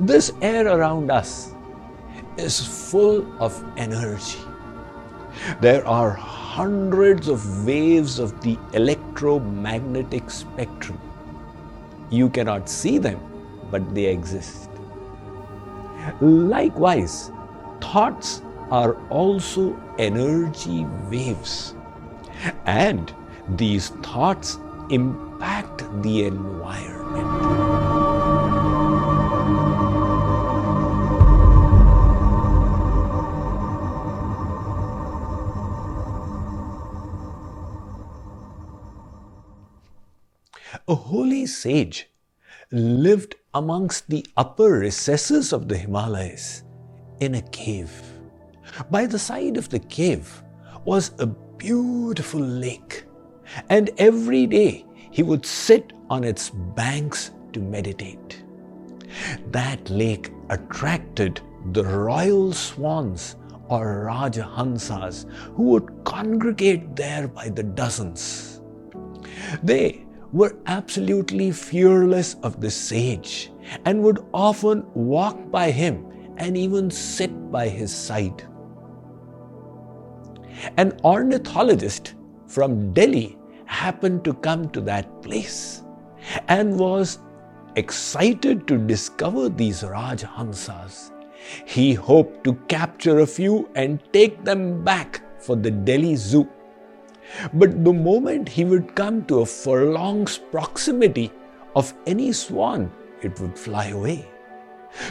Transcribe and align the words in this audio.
This 0.00 0.32
air 0.40 0.66
around 0.66 1.10
us 1.10 1.52
is 2.38 2.58
full 2.90 3.20
of 3.38 3.62
energy. 3.76 4.38
There 5.60 5.86
are 5.86 6.12
hundreds 6.12 7.28
of 7.28 7.66
waves 7.66 8.18
of 8.18 8.40
the 8.40 8.58
electromagnetic 8.72 10.30
spectrum. 10.30 10.98
You 12.08 12.30
cannot 12.30 12.66
see 12.66 12.96
them, 12.96 13.20
but 13.70 13.94
they 13.94 14.06
exist. 14.06 14.70
Likewise, 16.22 17.30
thoughts 17.82 18.40
are 18.70 18.94
also 19.10 19.78
energy 19.98 20.86
waves. 21.10 21.74
And 22.64 23.12
these 23.50 23.90
thoughts 24.00 24.58
impact 24.88 25.84
the 26.02 26.24
environment. 26.24 27.69
A 40.90 40.94
holy 40.96 41.46
sage 41.46 42.10
lived 42.72 43.36
amongst 43.54 44.10
the 44.10 44.26
upper 44.36 44.72
recesses 44.72 45.52
of 45.52 45.68
the 45.68 45.76
Himalayas 45.76 46.64
in 47.20 47.36
a 47.36 47.42
cave. 47.42 47.92
By 48.90 49.06
the 49.06 49.16
side 49.16 49.56
of 49.56 49.68
the 49.68 49.78
cave 49.78 50.42
was 50.84 51.12
a 51.20 51.26
beautiful 51.28 52.40
lake, 52.40 53.04
and 53.68 53.90
every 53.98 54.48
day 54.48 54.84
he 55.12 55.22
would 55.22 55.46
sit 55.46 55.92
on 56.10 56.24
its 56.24 56.50
banks 56.50 57.30
to 57.52 57.60
meditate. 57.60 58.42
That 59.52 59.88
lake 59.90 60.32
attracted 60.48 61.40
the 61.70 61.84
royal 61.84 62.52
swans 62.52 63.36
or 63.68 64.06
Rajahansas 64.06 65.26
who 65.54 65.70
would 65.70 66.02
congregate 66.02 66.96
there 66.96 67.28
by 67.28 67.48
the 67.48 67.62
dozens. 67.62 68.60
They 69.62 70.04
were 70.32 70.56
absolutely 70.66 71.50
fearless 71.50 72.34
of 72.42 72.60
the 72.60 72.70
sage 72.70 73.52
and 73.84 74.02
would 74.02 74.24
often 74.32 74.84
walk 74.94 75.50
by 75.50 75.70
him 75.70 76.06
and 76.36 76.56
even 76.56 76.90
sit 76.90 77.50
by 77.50 77.68
his 77.68 77.94
side. 77.94 78.42
An 80.76 80.98
ornithologist 81.04 82.14
from 82.46 82.92
Delhi 82.92 83.38
happened 83.64 84.24
to 84.24 84.34
come 84.34 84.68
to 84.70 84.80
that 84.82 85.22
place 85.22 85.82
and 86.48 86.78
was 86.78 87.18
excited 87.76 88.66
to 88.68 88.76
discover 88.76 89.48
these 89.48 89.82
Rajhansas. 89.82 91.12
He 91.64 91.94
hoped 91.94 92.44
to 92.44 92.54
capture 92.68 93.20
a 93.20 93.26
few 93.26 93.68
and 93.74 94.02
take 94.12 94.44
them 94.44 94.84
back 94.84 95.22
for 95.40 95.56
the 95.56 95.70
Delhi 95.70 96.16
Zoo. 96.16 96.48
But 97.52 97.84
the 97.84 97.92
moment 97.92 98.48
he 98.48 98.64
would 98.64 98.94
come 98.94 99.24
to 99.26 99.40
a 99.40 99.46
furlong's 99.46 100.38
proximity 100.38 101.32
of 101.76 101.94
any 102.06 102.32
swan, 102.32 102.90
it 103.22 103.38
would 103.40 103.58
fly 103.58 103.86
away. 103.86 104.28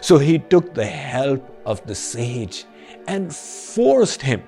So 0.00 0.18
he 0.18 0.38
took 0.38 0.74
the 0.74 0.86
help 0.86 1.42
of 1.64 1.84
the 1.86 1.94
sage 1.94 2.64
and 3.06 3.34
forced 3.34 4.22
him, 4.22 4.42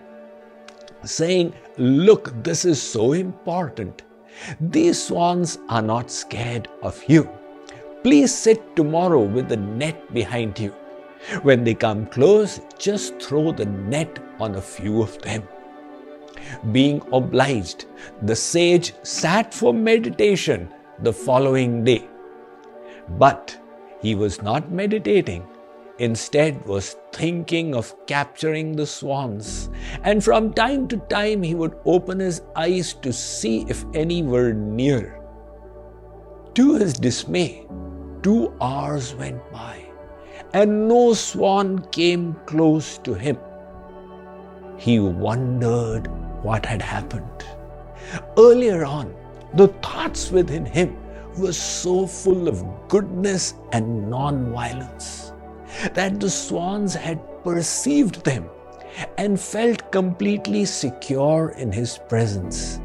saying, 1.05 1.55
Look, 1.79 2.33
this 2.43 2.65
is 2.65 2.83
so 2.83 3.13
important. 3.13 4.03
These 4.61 5.07
swans 5.07 5.59
are 5.69 5.83
not 5.83 6.11
scared 6.11 6.69
of 6.83 7.03
you. 7.07 7.29
Please 8.03 8.35
sit 8.35 8.77
tomorrow 8.77 9.23
with 9.23 9.49
the 9.49 9.57
net 9.57 10.13
behind 10.13 10.59
you. 10.59 10.75
When 11.43 11.65
they 11.65 11.75
come 11.75 12.07
close, 12.07 12.61
just 12.79 13.21
throw 13.21 13.53
the 13.53 13.67
net 13.67 14.19
on 14.39 14.55
a 14.55 14.63
few 14.63 15.03
of 15.03 15.21
them. 15.21 15.47
Being 16.73 17.03
obliged, 17.13 17.87
the 18.23 18.37
sage 18.37 18.93
sat 19.03 19.55
for 19.55 19.73
meditation 19.73 20.73
the 21.03 21.13
following 21.13 21.85
day. 21.85 22.07
But 23.19 23.59
he 24.01 24.15
was 24.15 24.43
not 24.43 24.71
meditating, 24.71 25.47
instead 25.99 26.65
was 26.67 26.97
thinking 27.13 27.75
of 27.75 27.95
capturing 28.07 28.77
the 28.77 28.87
swans, 28.87 29.71
and 30.03 30.23
from 30.23 30.53
time 30.53 30.89
to 30.89 30.97
time 30.97 31.43
he 31.43 31.55
would 31.55 31.77
open 31.85 32.21
his 32.21 32.43
eyes 32.57 32.95
to 32.95 33.13
see 33.13 33.65
if 33.69 33.85
any 33.95 34.23
were 34.23 34.53
near. 34.53 35.21
To 36.55 36.75
his 36.77 36.95
dismay, 36.95 37.67
two 38.23 38.53
hours 38.61 39.15
went 39.15 39.41
by, 39.53 39.85
and 40.53 40.89
no 40.89 41.15
swan 41.15 41.79
came 41.91 42.35
close 42.47 42.99
to 42.99 43.15
him. 43.15 43.39
He 44.77 44.99
wondered 44.99 46.09
what 46.43 46.67
had 46.67 46.83
happened. 46.83 47.45
Earlier 48.39 48.85
on, 48.85 49.15
the 49.55 49.69
thoughts 49.69 50.31
within 50.31 50.65
him 50.65 50.97
were 51.37 51.53
so 51.53 52.07
full 52.07 52.49
of 52.49 52.65
goodness 52.89 53.55
and 53.73 54.09
non 54.11 54.53
violence 54.53 55.33
that 55.95 56.19
the 56.21 56.31
swans 56.31 56.95
had 56.95 57.21
perceived 57.45 58.25
them 58.25 58.49
and 59.19 59.41
felt 59.41 59.91
completely 59.93 60.65
secure 60.65 61.55
in 61.57 61.73
his 61.73 61.99
presence. 62.09 62.81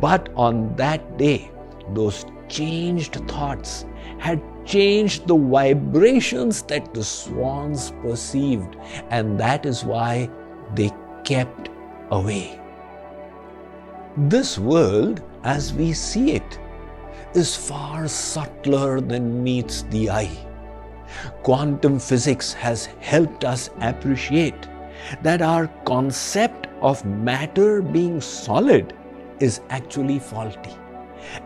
But 0.00 0.28
on 0.36 0.76
that 0.76 1.18
day, 1.18 1.50
those 1.94 2.24
changed 2.48 3.14
thoughts 3.28 3.84
had 4.18 4.42
changed 4.64 5.26
the 5.26 5.36
vibrations 5.36 6.62
that 6.62 6.92
the 6.92 7.04
swans 7.04 7.92
perceived, 8.02 8.76
and 9.10 9.40
that 9.40 9.64
is 9.64 9.84
why 9.84 10.28
they 10.74 10.90
kept 11.24 11.70
away. 12.10 12.60
This 14.26 14.58
world, 14.58 15.22
as 15.44 15.72
we 15.72 15.92
see 15.92 16.32
it, 16.32 16.58
is 17.34 17.54
far 17.54 18.08
subtler 18.08 19.00
than 19.00 19.44
meets 19.44 19.82
the 19.90 20.10
eye. 20.10 20.36
Quantum 21.44 22.00
physics 22.00 22.52
has 22.52 22.86
helped 22.98 23.44
us 23.44 23.70
appreciate 23.80 24.68
that 25.22 25.40
our 25.40 25.68
concept 25.86 26.66
of 26.80 27.04
matter 27.04 27.80
being 27.80 28.20
solid 28.20 28.92
is 29.38 29.60
actually 29.70 30.18
faulty. 30.18 30.74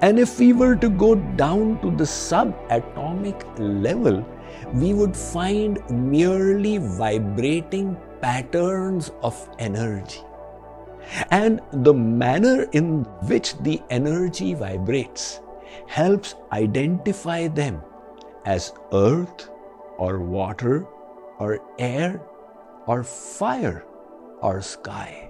And 0.01 0.19
if 0.19 0.39
we 0.39 0.55
were 0.55 0.77
to 0.77 0.89
go 0.89 1.17
down 1.17 1.79
to 1.83 1.91
the 1.91 2.05
subatomic 2.05 3.45
level, 3.59 4.27
we 4.73 4.95
would 4.95 5.15
find 5.15 5.79
merely 5.91 6.79
vibrating 6.79 7.99
patterns 8.23 9.11
of 9.21 9.47
energy. 9.59 10.23
And 11.31 11.61
the 11.73 11.95
manner 11.95 12.67
in 12.73 13.05
which 13.27 13.57
the 13.59 13.81
energy 13.91 14.55
vibrates 14.55 15.41
helps 15.87 16.35
identify 16.53 17.49
them 17.49 17.83
as 18.45 18.73
earth 18.93 19.51
or 19.99 20.21
water 20.21 20.87
or 21.39 21.61
air 21.79 22.21
or 22.87 23.05
fire 23.05 23.85
or 24.41 24.61
sky. 24.61 25.29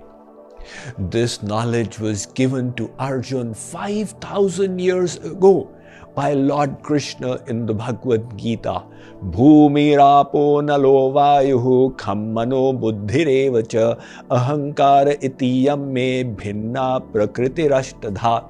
This 0.98 1.42
knowledge 1.42 1.98
was 1.98 2.26
given 2.26 2.72
to 2.74 2.94
Arjun 2.98 3.54
5000 3.54 4.78
years 4.78 5.16
ago 5.16 5.70
by 6.14 6.34
Lord 6.34 6.82
Krishna 6.82 7.42
in 7.46 7.66
the 7.66 7.74
Bhagavad 7.74 8.36
Gita. 8.36 8.84
Bhumi 9.30 9.94
Bhumirapo 9.96 10.62
nalo 10.62 11.12
vayuhu 11.12 11.96
khammano 11.96 12.78
buddhirevacha 12.78 14.00
ahankara 14.28 15.16
itiyam 15.20 15.88
me 15.92 16.24
bhinna 16.24 17.00
prakritirashtadha. 17.12 18.48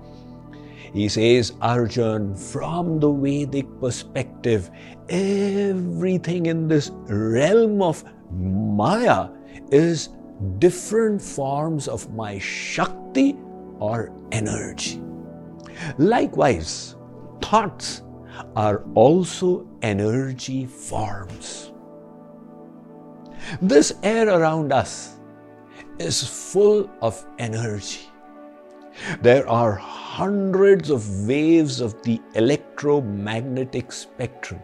He 0.93 1.09
says, 1.09 1.53
Arjun, 1.63 2.35
from 2.35 3.01
the 3.01 3.11
Vedic 3.11 3.67
perspective, 3.81 4.71
everything 5.09 6.47
in 6.47 6.69
this 6.69 6.91
realm 7.07 7.81
of 7.81 8.05
Maya 8.31 9.29
is 9.71 10.11
different 10.59 11.23
forms 11.23 11.89
of 11.89 12.13
my 12.15 12.39
Shakti 12.39 13.37
or 13.79 14.13
energy. 14.33 15.01
Likewise, 15.99 16.97
thoughts 17.53 18.01
are 18.57 18.83
also 18.95 19.69
energy 19.83 20.65
forms. 20.65 21.71
This 23.61 23.93
air 24.03 24.31
around 24.31 24.73
us 24.73 25.19
is 25.99 26.27
full 26.27 26.89
of 27.03 27.27
energy. 27.39 28.09
There 29.21 29.47
are 29.47 29.75
hundreds 29.75 30.89
of 30.89 31.07
waves 31.29 31.83
of 31.83 32.01
the 32.05 32.23
electromagnetic 32.37 33.93
spectrum. 33.93 34.63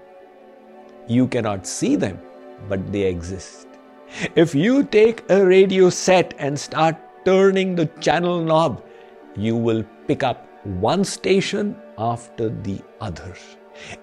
You 1.07 1.29
cannot 1.29 1.67
see 1.67 1.95
them, 1.95 2.19
but 2.71 2.91
they 2.91 3.03
exist. 3.03 3.69
If 4.35 4.55
you 4.55 4.83
take 4.85 5.25
a 5.29 5.45
radio 5.45 5.91
set 5.91 6.33
and 6.39 6.59
start 6.59 6.97
turning 7.27 7.75
the 7.75 7.87
channel 8.01 8.43
knob, 8.43 8.83
you 9.37 9.57
will 9.57 9.85
pick 10.07 10.23
up 10.23 10.47
one 10.65 11.05
station 11.05 11.77
after 11.99 12.49
the 12.49 12.81
other, 13.01 13.35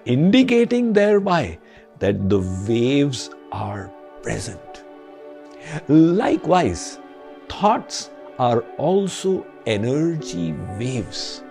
indicating 0.04 0.92
thereby 0.92 1.58
that 1.98 2.28
the 2.28 2.40
waves 2.68 3.30
are 3.52 3.90
present. 4.22 4.84
Likewise, 5.88 6.98
thoughts 7.48 8.10
are 8.38 8.60
also 8.76 9.46
energy 9.66 10.52
waves, 10.78 11.42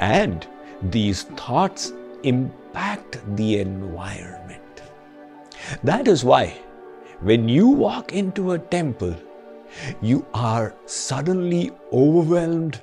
and 0.00 0.46
these 0.90 1.22
thoughts 1.22 1.92
impact 2.24 3.20
the 3.36 3.60
environment. 3.60 4.82
That 5.84 6.08
is 6.08 6.24
why, 6.24 6.58
when 7.20 7.48
you 7.48 7.68
walk 7.68 8.12
into 8.12 8.52
a 8.52 8.58
temple, 8.58 9.14
you 10.00 10.26
are 10.34 10.74
suddenly 10.86 11.70
overwhelmed 11.92 12.82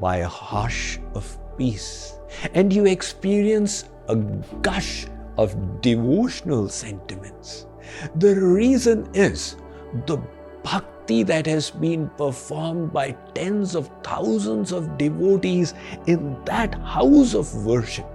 by 0.00 0.18
a 0.18 0.28
hush 0.28 1.00
of 1.14 1.38
peace 1.58 2.14
and 2.54 2.72
you 2.72 2.86
experience 2.86 3.84
a 4.08 4.16
gush 4.62 5.06
of 5.36 5.80
devotional 5.80 6.68
sentiments. 6.68 7.66
The 8.16 8.34
reason 8.34 9.08
is 9.14 9.56
the 10.06 10.18
bhakti 10.62 11.22
that 11.22 11.46
has 11.46 11.70
been 11.70 12.10
performed 12.16 12.92
by 12.92 13.12
tens 13.34 13.74
of 13.74 13.90
thousands 14.02 14.72
of 14.72 14.98
devotees 14.98 15.74
in 16.06 16.36
that 16.44 16.74
house 16.74 17.34
of 17.34 17.64
worship 17.64 18.06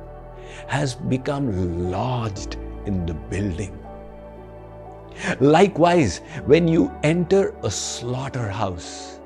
has 0.68 0.94
become 0.96 1.90
lodged 1.92 2.58
in 2.86 3.06
the 3.06 3.14
building. 3.14 3.80
Likewise, 5.40 6.20
when 6.46 6.68
you 6.68 6.92
enter 7.04 7.56
a 7.64 7.72
slaughterhouse, 7.72 9.20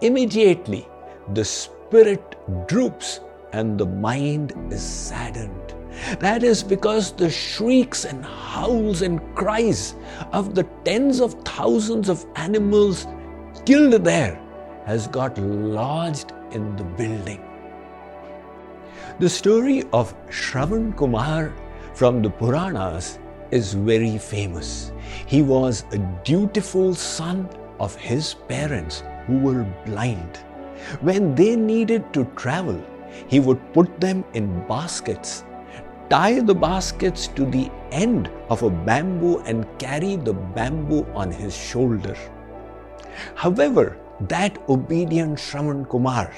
immediately 0.00 0.86
the 1.34 1.44
spirit 1.44 2.36
droops 2.68 3.20
and 3.52 3.78
the 3.78 3.86
mind 3.86 4.52
is 4.70 4.82
saddened. 4.82 5.74
That 6.18 6.42
is 6.42 6.62
because 6.62 7.12
the 7.12 7.30
shrieks 7.30 8.04
and 8.04 8.24
howls 8.24 9.02
and 9.02 9.20
cries 9.34 9.94
of 10.32 10.54
the 10.54 10.64
tens 10.84 11.20
of 11.20 11.34
thousands 11.44 12.08
of 12.08 12.26
animals 12.36 13.06
killed 13.64 14.04
there 14.04 14.40
has 14.86 15.06
got 15.06 15.38
lodged 15.38 16.32
in 16.52 16.74
the 16.76 16.84
building. 16.84 17.40
The 19.18 19.28
story 19.28 19.84
of 19.92 20.14
Shravan 20.28 20.96
Kumar 20.96 21.54
from 21.94 22.22
the 22.22 22.30
Puranas 22.30 23.18
is 23.50 23.74
very 23.74 24.18
famous. 24.18 24.92
He 25.26 25.42
was 25.42 25.84
a 25.92 25.98
dutiful 26.24 26.94
son 26.94 27.48
of 27.78 27.94
his 27.96 28.34
parents 28.48 29.04
who 29.26 29.38
were 29.38 29.64
blind. 29.84 30.38
When 31.00 31.34
they 31.34 31.54
needed 31.54 32.12
to 32.14 32.24
travel, 32.34 32.82
he 33.28 33.40
would 33.40 33.72
put 33.72 34.00
them 34.00 34.24
in 34.34 34.66
baskets, 34.66 35.44
tie 36.08 36.40
the 36.40 36.54
baskets 36.54 37.28
to 37.28 37.44
the 37.46 37.70
end 37.90 38.30
of 38.50 38.62
a 38.62 38.70
bamboo, 38.70 39.38
and 39.40 39.66
carry 39.78 40.16
the 40.16 40.32
bamboo 40.32 41.06
on 41.14 41.30
his 41.30 41.56
shoulder. 41.56 42.16
However, 43.34 43.98
that 44.28 44.58
obedient 44.68 45.38
Shravan 45.38 45.88
Kumar, 45.88 46.32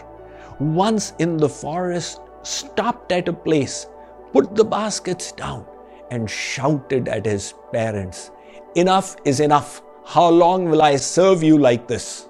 once 0.58 1.12
in 1.18 1.36
the 1.36 1.48
forest, 1.48 2.20
stopped 2.42 3.12
at 3.12 3.28
a 3.28 3.32
place, 3.32 3.86
put 4.32 4.54
the 4.54 4.64
baskets 4.64 5.32
down, 5.32 5.66
and 6.10 6.30
shouted 6.30 7.08
at 7.08 7.26
his 7.26 7.54
parents, 7.72 8.30
Enough 8.76 9.16
is 9.24 9.40
enough. 9.40 9.82
How 10.04 10.28
long 10.28 10.68
will 10.68 10.82
I 10.82 10.96
serve 10.96 11.42
you 11.42 11.58
like 11.58 11.86
this? 11.86 12.28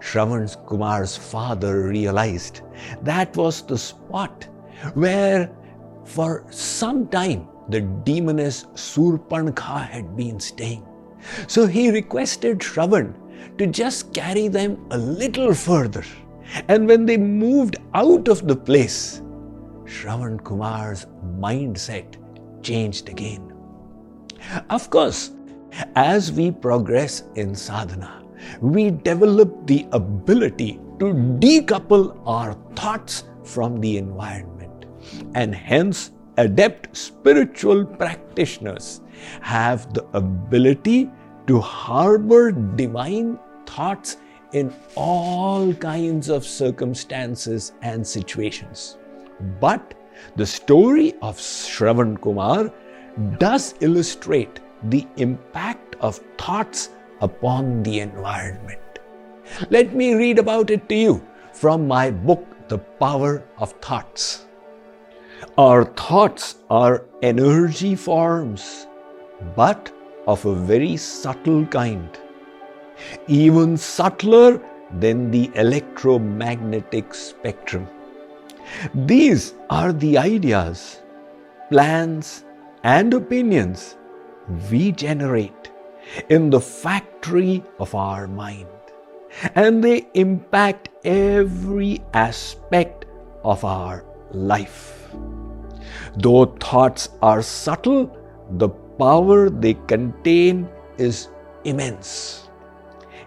Shravan 0.00 0.48
Kumar's 0.66 1.16
father 1.16 1.88
realized 1.88 2.62
that 3.02 3.36
was 3.36 3.62
the 3.62 3.78
spot 3.78 4.48
where 4.94 5.50
for 6.04 6.44
some 6.50 7.08
time 7.08 7.48
the 7.68 7.80
demoness 7.80 8.64
Surpankha 8.74 9.86
had 9.86 10.16
been 10.16 10.40
staying. 10.40 10.86
So 11.46 11.66
he 11.66 11.90
requested 11.90 12.60
Shravan 12.60 13.14
to 13.58 13.66
just 13.66 14.14
carry 14.14 14.48
them 14.48 14.86
a 14.90 14.98
little 14.98 15.52
further. 15.52 16.04
And 16.68 16.88
when 16.88 17.04
they 17.04 17.16
moved 17.16 17.76
out 17.94 18.28
of 18.28 18.46
the 18.46 18.56
place, 18.56 19.20
Shravan 19.84 20.42
Kumar's 20.44 21.06
mindset 21.38 22.16
changed 22.62 23.08
again. 23.08 23.52
Of 24.70 24.88
course, 24.90 25.32
as 25.94 26.32
we 26.32 26.50
progress 26.50 27.24
in 27.34 27.54
sadhana, 27.54 28.22
we 28.60 28.90
develop 28.90 29.66
the 29.66 29.86
ability 29.92 30.80
to 30.98 31.06
decouple 31.40 32.20
our 32.26 32.54
thoughts 32.74 33.24
from 33.44 33.80
the 33.80 33.96
environment. 33.98 34.86
And 35.34 35.54
hence, 35.54 36.12
adept 36.36 36.96
spiritual 36.96 37.84
practitioners 37.84 39.00
have 39.40 39.92
the 39.94 40.04
ability 40.12 41.10
to 41.46 41.60
harbor 41.60 42.52
divine 42.52 43.38
thoughts 43.66 44.18
in 44.52 44.72
all 44.94 45.74
kinds 45.74 46.28
of 46.28 46.44
circumstances 46.44 47.72
and 47.82 48.06
situations. 48.06 48.98
But 49.60 49.94
the 50.36 50.46
story 50.46 51.14
of 51.22 51.38
Shravan 51.38 52.20
Kumar 52.20 52.72
does 53.38 53.74
illustrate 53.80 54.60
the 54.84 55.06
impact 55.16 55.96
of 56.00 56.20
thoughts 56.38 56.90
upon 57.20 57.82
the 57.82 58.00
environment. 58.00 58.80
Let 59.70 59.94
me 59.94 60.14
read 60.14 60.38
about 60.38 60.70
it 60.70 60.88
to 60.88 60.94
you 60.94 61.26
from 61.52 61.88
my 61.88 62.10
book, 62.10 62.44
The 62.68 62.78
Power 62.78 63.44
of 63.58 63.72
Thoughts. 63.80 64.46
Our 65.56 65.84
thoughts 65.84 66.56
are 66.70 67.06
energy 67.22 67.94
forms, 67.94 68.86
but 69.56 69.90
of 70.26 70.44
a 70.44 70.54
very 70.54 70.96
subtle 70.96 71.64
kind, 71.66 72.18
even 73.26 73.76
subtler 73.76 74.60
than 74.98 75.30
the 75.30 75.50
electromagnetic 75.54 77.14
spectrum. 77.14 77.88
These 78.94 79.54
are 79.70 79.92
the 79.92 80.18
ideas, 80.18 81.02
plans, 81.70 82.44
and 82.82 83.14
opinions 83.14 83.96
we 84.70 84.92
generate 84.92 85.70
in 86.28 86.50
the 86.50 86.60
factory 86.60 87.62
of 87.78 87.94
our 87.94 88.26
mind. 88.26 88.66
And 89.54 89.84
they 89.84 90.06
impact 90.14 90.88
every 91.04 92.02
aspect 92.14 93.04
of 93.44 93.64
our 93.64 94.04
life. 94.32 95.10
Though 96.16 96.46
thoughts 96.46 97.10
are 97.22 97.42
subtle, 97.42 98.16
the 98.58 98.68
power 98.68 99.50
they 99.50 99.74
contain 99.86 100.68
is 100.96 101.28
immense. 101.64 102.48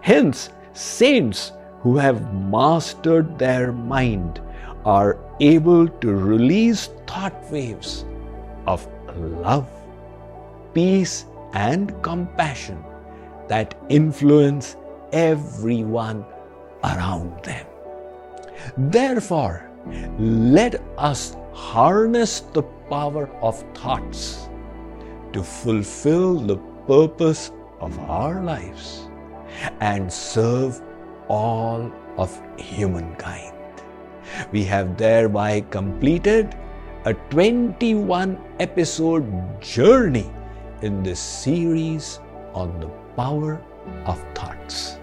Hence, 0.01 0.49
saints 0.73 1.53
who 1.81 1.97
have 1.97 2.33
mastered 2.33 3.37
their 3.37 3.71
mind 3.71 4.41
are 4.85 5.19
able 5.39 5.87
to 5.87 6.13
release 6.13 6.89
thought 7.07 7.33
waves 7.51 8.05
of 8.65 8.87
love, 9.15 9.69
peace, 10.73 11.25
and 11.53 12.01
compassion 12.01 12.83
that 13.47 13.75
influence 13.89 14.75
everyone 15.11 16.25
around 16.83 17.43
them. 17.43 17.65
Therefore, 18.77 19.69
let 20.19 20.81
us 20.97 21.35
harness 21.53 22.41
the 22.53 22.63
power 22.89 23.29
of 23.41 23.63
thoughts 23.73 24.49
to 25.33 25.43
fulfill 25.43 26.39
the 26.39 26.57
purpose 26.87 27.51
of 27.79 27.97
our 27.99 28.41
lives 28.43 29.09
and 29.79 30.11
serve 30.11 30.81
all 31.27 31.91
of 32.17 32.41
humankind. 32.57 33.55
We 34.51 34.63
have 34.65 34.97
thereby 34.97 35.61
completed 35.71 36.55
a 37.05 37.13
21 37.13 38.39
episode 38.59 39.61
journey 39.61 40.31
in 40.81 41.03
this 41.03 41.19
series 41.19 42.19
on 42.53 42.79
the 42.79 42.87
power 43.15 43.61
of 44.05 44.23
thoughts. 44.33 45.00